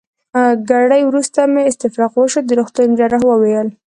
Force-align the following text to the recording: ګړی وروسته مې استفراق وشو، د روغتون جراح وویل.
ګړی 0.69 1.01
وروسته 1.05 1.39
مې 1.51 1.61
استفراق 1.71 2.13
وشو، 2.17 2.41
د 2.45 2.49
روغتون 2.59 2.89
جراح 2.99 3.21
وویل. 3.27 3.67